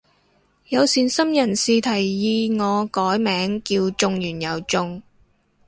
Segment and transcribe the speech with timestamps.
[0.69, 5.03] 有善心人士提議我改名叫中完又中